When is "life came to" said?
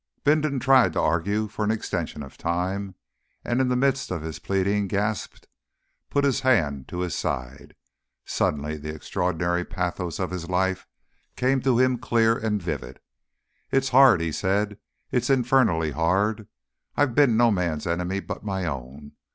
10.49-11.77